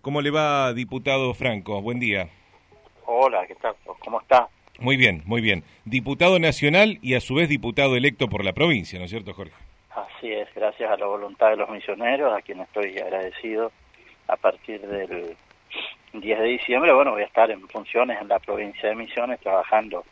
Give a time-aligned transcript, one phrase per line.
[0.00, 1.82] ¿Cómo le va, diputado Franco?
[1.82, 2.30] Buen día.
[3.04, 3.74] Hola, ¿qué tal?
[3.98, 4.48] ¿Cómo está?
[4.78, 5.64] Muy bien, muy bien.
[5.84, 9.52] Diputado nacional y a su vez diputado electo por la provincia, ¿no es cierto, Jorge?
[9.90, 13.70] Así es, gracias a la voluntad de los misioneros, a quien estoy agradecido.
[14.28, 15.36] A partir del
[16.14, 20.06] 10 de diciembre, bueno, voy a estar en funciones en la provincia de Misiones trabajando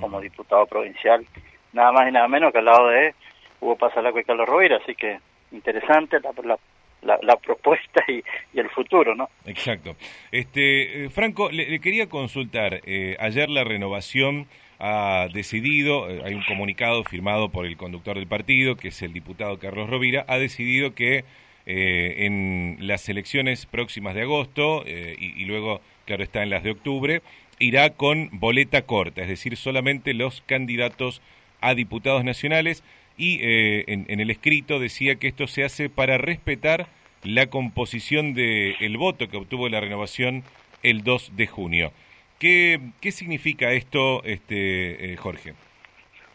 [0.00, 1.26] como diputado provincial,
[1.72, 3.16] nada más y nada menos que al lado de
[3.60, 5.18] Hugo Pasalaco y Carlos Rovira, así que
[5.50, 6.56] interesante la, la
[7.02, 8.22] la, propuesta y,
[8.58, 9.28] el futuro, ¿no?
[9.46, 9.96] Exacto.
[10.32, 14.46] Este, eh, Franco, le, quería consultar, eh, ayer la renovación
[14.78, 19.12] ha decidido, eh, hay un comunicado firmado por el conductor del partido, que es el
[19.12, 21.24] diputado Carlos Rovira, ha decidido que
[21.70, 27.20] en las elecciones próximas de agosto y, luego, claro, está en las de octubre,
[27.58, 31.20] irá con boleta corta, es decir, solamente los candidatos
[31.60, 32.82] a diputados nacionales
[33.18, 36.88] y en, en, el escrito decía que esto se hace para respetar
[37.24, 40.44] la composición del el voto que obtuvo la renovación
[40.82, 41.92] el 2 de junio.
[42.38, 45.54] ¿Qué, qué significa esto, este, eh, Jorge?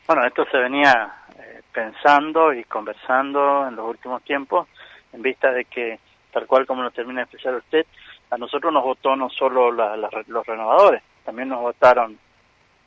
[0.06, 4.67] Bueno, esto se venía eh, pensando y conversando en los últimos tiempos,
[5.14, 6.00] en vista de que,
[6.31, 7.86] tal cual como lo termina de expresar usted,
[8.30, 12.17] a nosotros nos votó no solo los renovadores, también nos votaron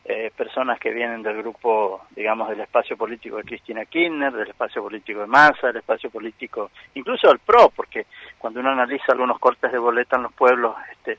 [0.09, 4.81] eh, personas que vienen del grupo, digamos, del espacio político de Cristina Kirchner, del espacio
[4.81, 8.07] político de Massa, del espacio político, incluso del PRO, porque
[8.39, 11.19] cuando uno analiza algunos cortes de boleta en los pueblos, este,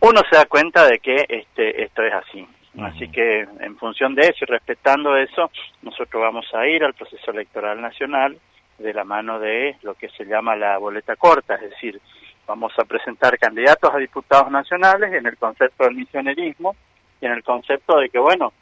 [0.00, 2.48] uno se da cuenta de que este, esto es así.
[2.80, 5.50] Así que en función de eso y respetando eso,
[5.82, 8.36] nosotros vamos a ir al proceso electoral nacional
[8.78, 12.00] de la mano de lo que se llama la boleta corta, es decir,
[12.46, 16.74] vamos a presentar candidatos a diputados nacionales en el concepto del misionerismo,
[17.20, 18.52] y en el concepto de que, bueno,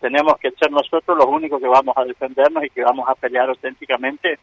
[0.00, 3.48] tenemos que ser nosotros los únicos que vamos a defendernos y que vamos a pelear
[3.48, 4.38] auténticamente,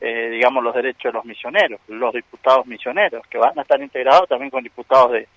[0.00, 4.28] eh, digamos, los derechos de los misioneros, los diputados misioneros, que van a estar integrados
[4.28, 5.28] también con diputados de,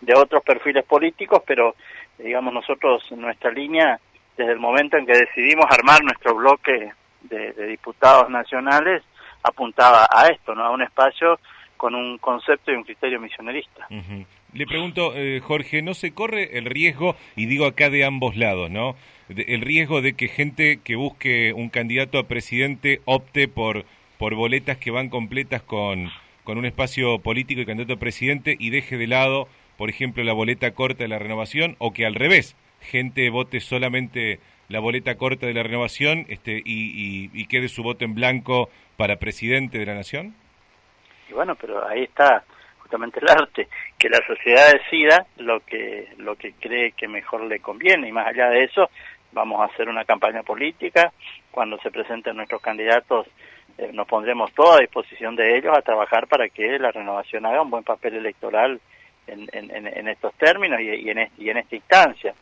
[0.00, 1.74] de otros perfiles políticos, pero,
[2.18, 3.98] digamos, nosotros, nuestra línea,
[4.36, 9.02] desde el momento en que decidimos armar nuestro bloque de, diputados nacionales,
[9.42, 10.64] apuntaba a esto, ¿no?
[10.64, 11.38] A un espacio
[11.76, 13.86] con un concepto y un criterio misionerista.
[14.54, 18.70] Le pregunto, eh, Jorge, ¿no se corre el riesgo, y digo acá de ambos lados,
[18.70, 18.96] ¿no?
[19.28, 23.84] el riesgo de que gente que busque un candidato a presidente opte por,
[24.16, 26.10] por boletas que van completas con,
[26.44, 30.32] con un espacio político y candidato a presidente y deje de lado, por ejemplo, la
[30.32, 35.46] boleta corta de la renovación, o que al revés, gente vote solamente la boleta corta
[35.46, 39.94] de la renovación este, y, y quede su voto en blanco para presidente de la
[39.94, 40.34] nación?
[41.28, 42.44] Y bueno, pero ahí está
[42.88, 43.68] justamente el arte,
[43.98, 48.08] que la sociedad decida lo que, lo que cree que mejor le conviene.
[48.08, 48.88] Y más allá de eso
[49.32, 51.12] vamos a hacer una campaña política,
[51.50, 53.26] cuando se presenten nuestros candidatos
[53.76, 57.60] eh, nos pondremos toda a disposición de ellos a trabajar para que la renovación haga
[57.60, 58.80] un buen papel electoral
[59.26, 62.34] en, en, en estos términos y, en, y en esta instancia.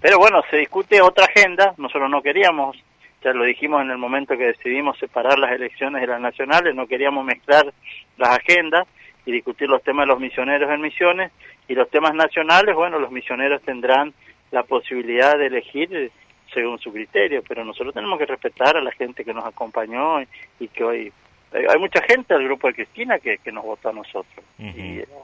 [0.00, 2.76] Pero bueno, se discute otra agenda, nosotros no queríamos,
[3.22, 6.88] ya lo dijimos en el momento que decidimos separar las elecciones de las nacionales, no
[6.88, 7.72] queríamos mezclar
[8.18, 8.88] las agendas,
[9.26, 11.32] y discutir los temas de los misioneros en misiones.
[11.68, 14.12] Y los temas nacionales, bueno, los misioneros tendrán
[14.50, 16.10] la posibilidad de elegir
[16.52, 20.20] según su criterio, pero nosotros tenemos que respetar a la gente que nos acompañó
[20.60, 21.12] y, que hoy
[21.52, 24.44] hay mucha gente del grupo de Cristina que, que nos votó a nosotros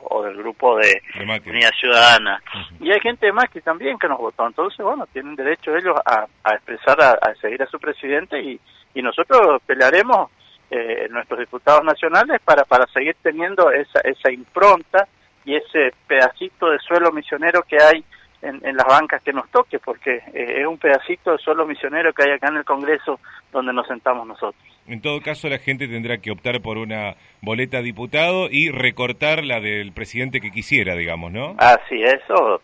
[0.04, 1.00] o del grupo de,
[1.46, 2.42] Unidad Ciudadana.
[2.80, 4.46] Y hay gente más que también que nos votó.
[4.46, 8.60] Entonces bueno tienen derecho ellos a, a expresar a, a, seguir a su presidente y,
[8.94, 10.30] y nosotros pelearemos
[10.70, 15.08] eh, nuestros diputados nacionales para, para seguir teniendo esa, esa impronta
[15.44, 18.04] y ese pedacito de suelo misionero que hay
[18.42, 22.12] en, en las bancas que nos toque, porque eh, es un pedacito de suelo misionero
[22.12, 23.20] que hay acá en el Congreso
[23.52, 24.62] donde nos sentamos nosotros.
[24.86, 29.60] En todo caso, la gente tendrá que optar por una boleta diputado y recortar la
[29.60, 31.54] del presidente que quisiera, digamos, ¿no?
[31.58, 32.60] Así, eso,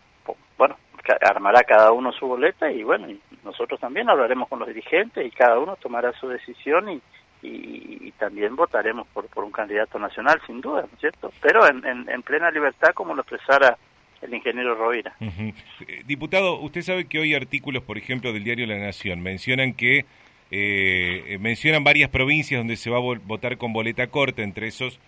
[0.57, 0.77] bueno,
[1.21, 3.07] armará cada uno su boleta y bueno,
[3.43, 7.01] nosotros también hablaremos con los dirigentes y cada uno tomará su decisión y,
[7.41, 11.31] y, también votaremos por, por un candidato nacional, sin duda, ¿no es cierto?
[11.39, 13.77] Pero en, en, plena libertad, como lo expresara
[14.23, 15.15] el ingeniero Rovira.
[15.21, 20.05] Eh, diputado, usted sabe que hoy artículos, por ejemplo, del diario La Nación mencionan que
[20.49, 24.99] eh, mencionan varias provincias donde se va a votar con boleta corta, entre esos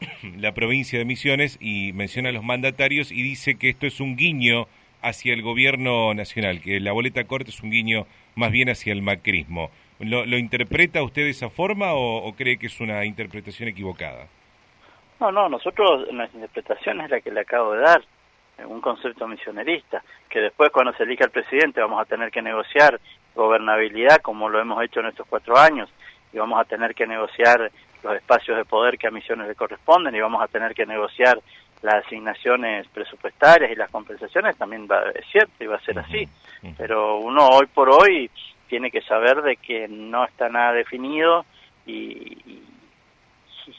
[0.36, 4.16] la provincia de Misiones, y menciona a los mandatarios y dice que esto es un
[4.16, 4.66] guiño
[5.02, 9.02] hacia el gobierno nacional, que la boleta corta es un guiño más bien hacia el
[9.02, 9.70] macrismo.
[10.00, 14.26] ¿Lo, lo interpreta usted de esa forma o, cree que es una interpretación equivocada?
[15.20, 18.02] No, no, nosotros, nuestra interpretación es la que le acabo de dar,
[18.66, 23.00] un concepto misionerista, que después cuando se elija el presidente vamos a tener que negociar
[23.34, 25.90] gobernabilidad como lo hemos hecho en estos cuatro años
[26.32, 27.70] y vamos a tener que negociar
[28.02, 31.38] los espacios de poder que a Misiones le corresponden y vamos a tener que negociar
[31.82, 36.26] las asignaciones presupuestarias y las compensaciones, también va, es cierto y va a ser así.
[36.78, 38.30] Pero uno hoy por hoy
[38.68, 41.44] tiene que saber de que no está nada definido
[41.86, 42.62] y, y,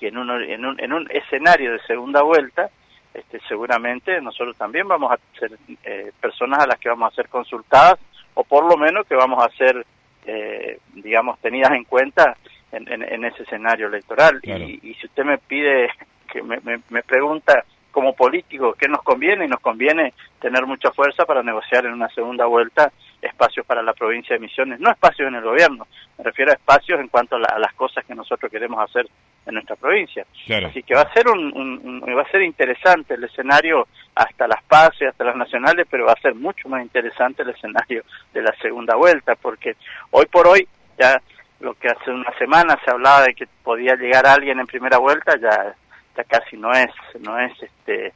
[0.01, 2.69] en, uno, en, un, en un escenario de segunda vuelta,
[3.13, 7.30] este, seguramente nosotros también vamos a ser eh, personas a las que vamos a ser
[7.30, 8.00] consultadas
[8.34, 9.86] o por lo menos que vamos a ser,
[10.25, 12.38] eh, digamos, tenidas en cuenta
[12.72, 14.40] en, en, ese escenario electoral.
[14.44, 15.90] Y, y, si usted me pide,
[16.31, 17.66] que me, me, me pregunta
[17.97, 22.07] como político qué nos conviene, y nos conviene tener mucha fuerza para negociar en una
[22.09, 26.51] segunda vuelta espacios para la provincia de Misiones, no espacios en el gobierno, me refiero
[26.51, 29.09] a espacios en cuanto a, las cosas que nosotros queremos hacer
[29.47, 30.27] en nuestra provincia.
[30.67, 35.09] Así que va a ser un, va a ser interesante el escenario hasta las pases,
[35.09, 38.95] hasta las nacionales, pero va a ser mucho más interesante el escenario de la segunda
[38.95, 39.75] vuelta, porque
[40.11, 40.67] hoy por hoy
[40.99, 41.19] ya
[41.61, 45.35] lo que hace una semana se hablaba de que podía llegar alguien en primera vuelta,
[45.41, 45.73] ya,
[46.18, 46.90] ya casi no es,
[47.22, 48.14] no es este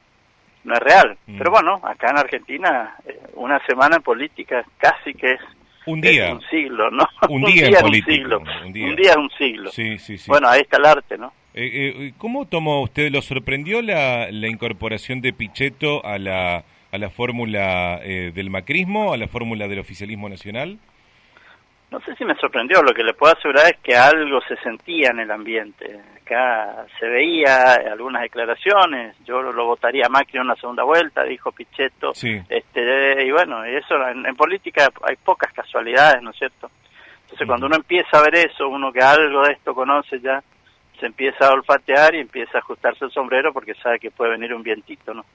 [0.63, 1.17] no es real.
[1.27, 1.37] Mm.
[1.37, 5.39] Pero bueno, acá en Argentina, eh, una semana en política casi que es
[5.85, 6.33] un día.
[6.33, 7.07] un siglo, ¿no?
[7.29, 8.43] Un día, un un siglo.
[8.65, 9.11] Un día.
[9.11, 9.71] es un siglo.
[9.71, 10.29] Sí, sí, sí.
[10.29, 11.33] Bueno, ahí está el arte, ¿no?
[11.53, 16.97] Eh, eh, ¿Cómo tomó usted, lo sorprendió la, la incorporación de Pichetto a la, a
[16.97, 20.77] la fórmula del macrismo, a la fórmula del oficialismo nacional?
[21.91, 25.09] No sé si me sorprendió, lo que le puedo asegurar es que algo se sentía
[25.09, 25.99] en el ambiente.
[26.21, 31.51] Acá se veía algunas declaraciones, yo lo votaría a Macri en una segunda vuelta, dijo
[31.51, 32.13] Pichetto.
[32.47, 36.71] Este, y bueno, eso en, política hay pocas casualidades, ¿no es cierto?
[37.23, 40.41] Entonces cuando uno empieza a ver eso, uno que algo de esto conoce ya,
[40.97, 44.53] se empieza a olfatear y empieza a ajustarse el sombrero porque sabe que puede venir
[44.53, 45.25] un vientito, ¿no?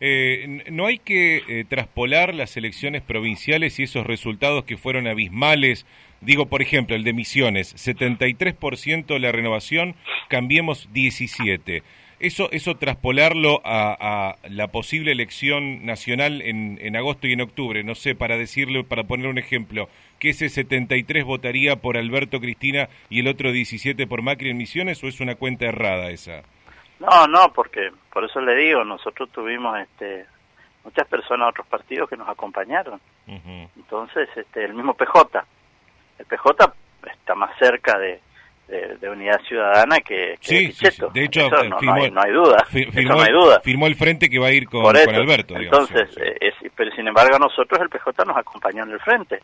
[0.00, 5.86] Eh, no hay que eh, traspolar las elecciones provinciales y esos resultados que fueron abismales.
[6.20, 9.94] Digo, por ejemplo, el de Misiones, 73% la renovación,
[10.28, 11.82] cambiemos 17.
[12.20, 17.94] Eso, eso traspolarlo a, la posible elección nacional en, en, agosto y en octubre, no
[17.94, 23.20] sé, para decirle, para poner un ejemplo, que ese 73 votaría por Alberto Cristina y
[23.20, 26.44] el otro 17 por Macri en Misiones, o es una cuenta errada esa?
[27.10, 30.26] No, no, porque por eso le digo, nosotros tuvimos este
[30.84, 33.00] muchas personas de otros partidos que nos acompañaron.
[33.26, 35.44] Entonces, este el mismo PJ,
[36.18, 36.74] el PJ
[37.10, 38.20] está más cerca de,
[38.68, 43.22] de, Unidad Ciudadana que, que sí, de hecho no, hay, no, hay, duda, firmó, no
[43.22, 43.60] hay duda.
[43.60, 45.56] Firmó el frente que va a ir con, con Alberto.
[45.56, 49.40] Entonces, eh, pero sin embargo a nosotros el PJ nos acompañó en el frente.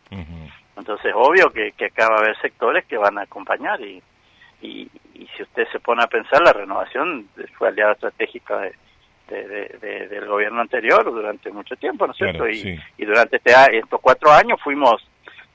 [0.76, 4.02] Entonces, obvio que, que acá va a haber sectores que van a acompañar y,
[4.62, 4.88] y
[5.40, 7.26] si usted se pone a pensar, la renovación
[7.56, 12.48] fue aliada estratégica de, del gobierno anterior durante mucho tiempo, ¿no es cierto?
[12.48, 15.02] y, y, durante este, estos cuatro años fuimos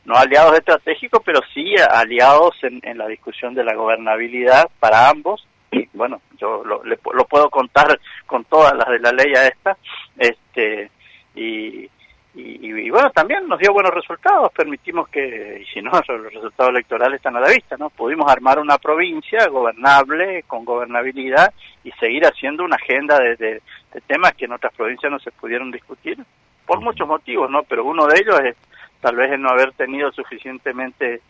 [0.06, 5.46] no aliados estratégicos, pero sí aliados en, en la discusión de la gobernabilidad para ambos.
[5.72, 9.78] Y bueno, yo lo, lo puedo contar con todas las de la ley a esta.
[10.18, 10.90] Este,
[11.36, 11.90] y,
[12.38, 17.18] y, bueno, también nos dio buenos resultados, permitimos que, y si no, los resultados electorales
[17.18, 17.90] están a la vista, ¿no?
[17.90, 21.54] Pudimos armar una provincia gobernable, con gobernabilidad,
[21.84, 23.62] y seguir haciendo una agenda de, de,
[24.08, 26.18] temas que en otras provincias no se pudieron discutir,
[26.66, 27.64] por muchos motivos, ¿no?
[27.64, 28.56] Pero uno de ellos es
[29.00, 31.22] tal vez el no haber tenido suficientemente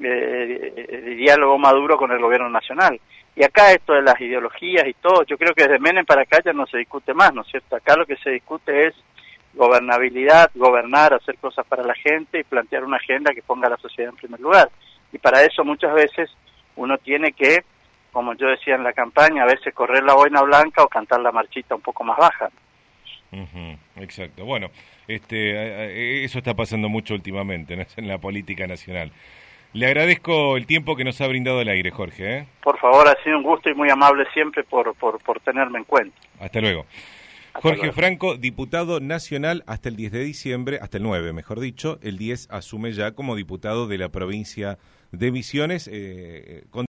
[0.00, 3.00] eh, diálogo maduro con el gobierno nacional.
[3.34, 6.38] Y acá esto de las ideologías y todo, yo creo que desde Menem para acá
[6.44, 7.74] ya no se discute más, ¿no es cierto?
[7.74, 8.94] Acá lo que se discute es
[9.54, 13.76] gobernabilidad, gobernar, hacer cosas para la gente y plantear una agenda que ponga a la
[13.76, 14.70] sociedad en primer lugar.
[15.12, 16.30] Y para eso muchas veces
[16.76, 17.64] uno tiene que,
[18.12, 21.32] como yo decía en la campaña, a veces correr la boina blanca o cantar la
[21.32, 22.50] marchita un poco más baja.
[23.96, 24.44] exacto.
[24.44, 24.68] Bueno,
[25.06, 29.12] este, eso está pasando mucho últimamente en la política nacional.
[29.72, 32.38] Le agradezco el tiempo que nos ha brindado el aire, Jorge.
[32.38, 32.46] ¿eh?
[32.62, 35.84] Por favor, ha sido un gusto y muy amable siempre por, por, por tenerme en
[35.84, 36.16] cuenta.
[36.38, 36.86] Hasta luego.
[37.54, 42.18] Jorge Franco, diputado nacional hasta el 10 de diciembre, hasta el 9, mejor dicho, el
[42.18, 44.78] 10 asume ya como diputado de la provincia
[45.12, 45.88] de Misiones.
[45.90, 46.64] Eh,